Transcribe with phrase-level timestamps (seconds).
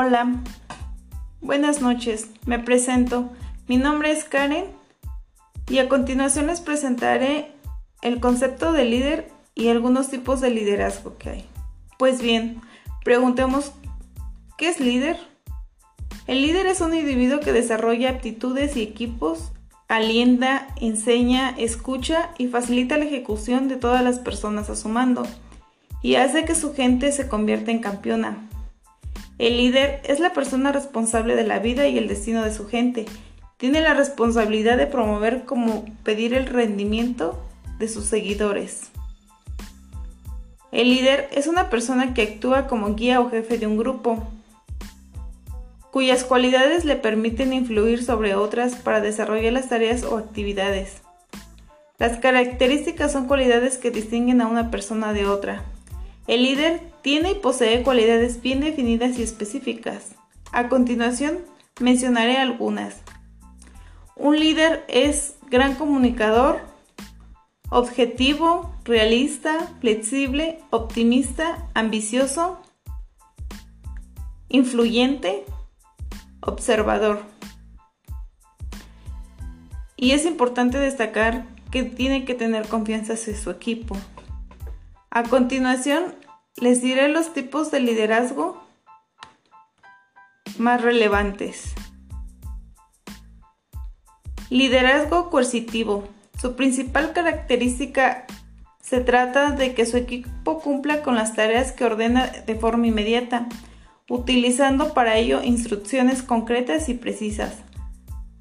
[0.00, 0.32] Hola,
[1.40, 3.30] buenas noches, me presento.
[3.66, 4.66] Mi nombre es Karen
[5.68, 7.50] y a continuación les presentaré
[8.02, 11.44] el concepto de líder y algunos tipos de liderazgo que hay.
[11.98, 12.60] Pues bien,
[13.02, 13.72] preguntemos,
[14.56, 15.18] ¿qué es líder?
[16.28, 19.50] El líder es un individuo que desarrolla aptitudes y equipos,
[19.88, 25.24] alienta, enseña, escucha y facilita la ejecución de todas las personas a su mando
[26.02, 28.48] y hace que su gente se convierta en campeona.
[29.38, 33.06] El líder es la persona responsable de la vida y el destino de su gente.
[33.56, 37.40] Tiene la responsabilidad de promover como pedir el rendimiento
[37.78, 38.90] de sus seguidores.
[40.72, 44.28] El líder es una persona que actúa como guía o jefe de un grupo,
[45.90, 51.02] cuyas cualidades le permiten influir sobre otras para desarrollar las tareas o actividades.
[51.98, 55.64] Las características son cualidades que distinguen a una persona de otra.
[56.26, 60.14] El líder tiene y posee cualidades bien definidas y específicas.
[60.52, 61.38] A continuación,
[61.80, 62.96] mencionaré algunas.
[64.14, 66.60] Un líder es gran comunicador,
[67.70, 72.60] objetivo, realista, flexible, optimista, ambicioso,
[74.50, 75.46] influyente,
[76.42, 77.22] observador.
[79.96, 83.96] Y es importante destacar que tiene que tener confianza en su equipo.
[85.08, 86.14] A continuación,
[86.60, 88.62] les diré los tipos de liderazgo
[90.58, 91.74] más relevantes.
[94.50, 96.08] Liderazgo coercitivo.
[96.40, 98.26] Su principal característica
[98.80, 103.48] se trata de que su equipo cumpla con las tareas que ordena de forma inmediata
[104.08, 107.56] utilizando para ello instrucciones concretas y precisas.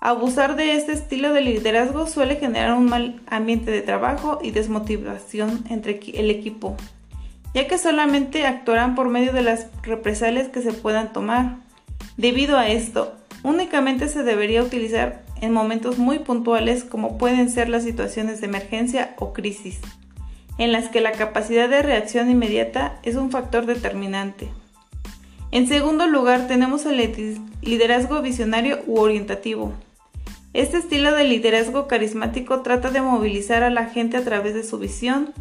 [0.00, 5.64] Abusar de este estilo de liderazgo suele generar un mal ambiente de trabajo y desmotivación
[5.70, 6.76] entre el equipo,
[7.54, 11.56] ya que solamente actuarán por medio de las represalias que se puedan tomar.
[12.16, 17.82] Debido a esto, únicamente se debería utilizar en momentos muy puntuales como pueden ser las
[17.82, 19.80] situaciones de emergencia o crisis,
[20.56, 24.48] en las que la capacidad de reacción inmediata es un factor determinante.
[25.50, 29.74] En segundo lugar, tenemos el liderazgo visionario u orientativo.
[30.54, 34.78] Este estilo de liderazgo carismático trata de movilizar a la gente a través de su
[34.78, 35.34] visión,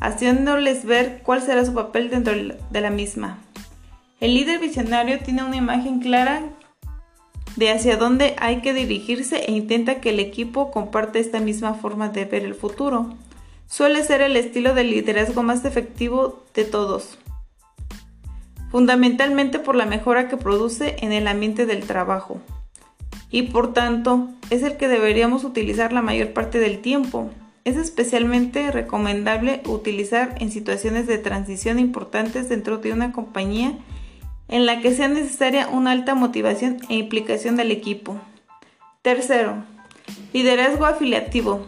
[0.00, 3.38] haciéndoles ver cuál será su papel dentro de la misma.
[4.20, 6.42] El líder visionario tiene una imagen clara
[7.56, 12.08] de hacia dónde hay que dirigirse e intenta que el equipo comparte esta misma forma
[12.08, 13.16] de ver el futuro.
[13.66, 17.18] Suele ser el estilo de liderazgo más efectivo de todos
[18.70, 22.40] fundamentalmente por la mejora que produce en el ambiente del trabajo
[23.30, 27.30] y por tanto es el que deberíamos utilizar la mayor parte del tiempo.
[27.68, 33.78] Es especialmente recomendable utilizar en situaciones de transición importantes dentro de una compañía
[34.48, 38.18] en la que sea necesaria una alta motivación e implicación del equipo.
[39.02, 39.64] Tercero,
[40.32, 41.66] liderazgo afiliativo.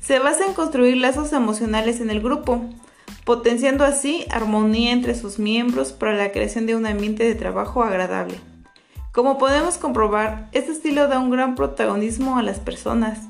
[0.00, 2.64] Se basa en construir lazos emocionales en el grupo,
[3.24, 8.40] potenciando así armonía entre sus miembros para la creación de un ambiente de trabajo agradable.
[9.12, 13.20] Como podemos comprobar, este estilo da un gran protagonismo a las personas,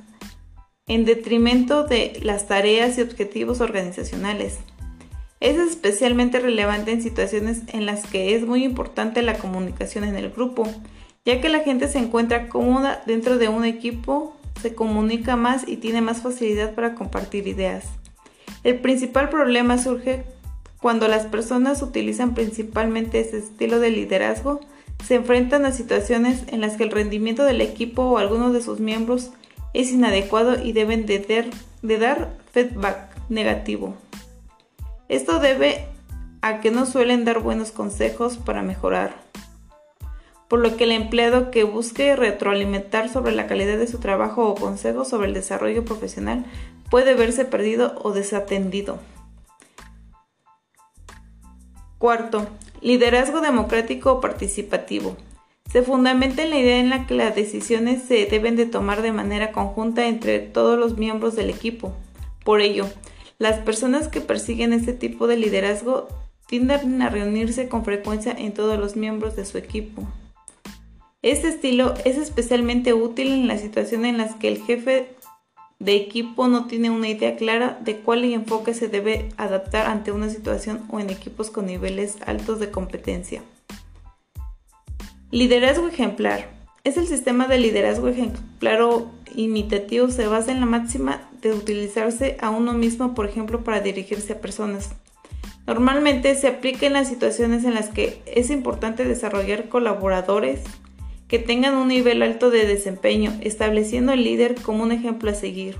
[0.88, 4.58] en detrimento de las tareas y objetivos organizacionales.
[5.40, 10.30] Es especialmente relevante en situaciones en las que es muy importante la comunicación en el
[10.30, 10.64] grupo,
[11.24, 15.76] ya que la gente se encuentra cómoda dentro de un equipo, se comunica más y
[15.76, 17.84] tiene más facilidad para compartir ideas.
[18.62, 20.24] El principal problema surge
[20.80, 24.60] cuando las personas utilizan principalmente ese estilo de liderazgo,
[25.04, 28.78] se enfrentan a situaciones en las que el rendimiento del equipo o algunos de sus
[28.78, 29.32] miembros
[29.76, 31.50] es inadecuado y deben de,
[31.98, 33.94] dar feedback negativo.
[35.08, 35.86] Esto debe
[36.40, 39.14] a que no suelen dar buenos consejos para mejorar,
[40.48, 44.54] por lo que el empleado que busque retroalimentar sobre la calidad de su trabajo o
[44.54, 46.46] consejos sobre el desarrollo profesional
[46.90, 48.98] puede verse perdido o desatendido.
[51.98, 52.46] Cuarto,
[52.80, 55.16] liderazgo democrático o participativo.
[55.76, 59.12] Se fundamenta en la idea en la que las decisiones se deben de tomar de
[59.12, 61.92] manera conjunta entre todos los miembros del equipo.
[62.44, 62.86] Por ello,
[63.36, 66.08] las personas que persiguen este tipo de liderazgo
[66.46, 70.02] tienden a reunirse con frecuencia en todos los miembros de su equipo.
[71.20, 75.10] Este estilo es especialmente útil en las situaciones en las que el jefe
[75.78, 80.30] de equipo no tiene una idea clara de cuál enfoque se debe adaptar ante una
[80.30, 83.42] situación o en equipos con niveles altos de competencia.
[85.36, 86.48] Liderazgo ejemplar.
[86.82, 92.38] Es el sistema de liderazgo ejemplar o imitativo se basa en la máxima de utilizarse
[92.40, 94.92] a uno mismo, por ejemplo, para dirigirse a personas.
[95.66, 100.60] Normalmente se aplica en las situaciones en las que es importante desarrollar colaboradores
[101.28, 105.76] que tengan un nivel alto de desempeño, estableciendo al líder como un ejemplo a seguir.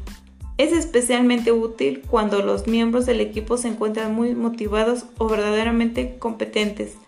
[0.59, 6.99] Es especialmente útil cuando los miembros del equipo se encuentran muy motivados o verdaderamente competentes,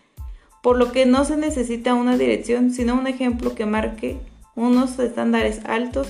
[0.62, 4.18] por lo que no se necesita una dirección, sino un ejemplo que marque
[4.54, 6.08] unos estándares altos.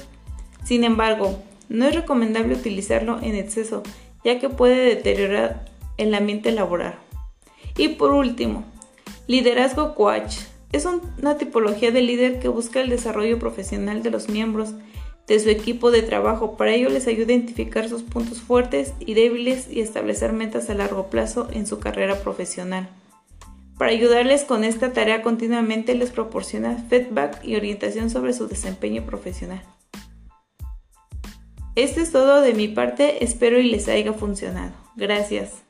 [0.65, 3.83] Sin embargo, no es recomendable utilizarlo en exceso,
[4.25, 5.67] ya que puede deteriorar
[5.97, 6.95] el ambiente laboral.
[7.77, 8.65] Y por último,
[9.27, 10.37] liderazgo coach.
[10.73, 14.75] Es una tipología de líder que busca el desarrollo profesional de los miembros
[15.27, 16.57] de su equipo de trabajo.
[16.57, 20.75] Para ello les ayuda a identificar sus puntos fuertes y débiles y establecer metas a
[20.75, 22.89] largo plazo en su carrera profesional.
[23.79, 29.63] Para ayudarles con esta tarea continuamente les proporciona feedback y orientación sobre su desempeño profesional.
[31.77, 34.73] Esto es todo de mi parte, espero y les haya funcionado.
[34.97, 35.68] Gracias.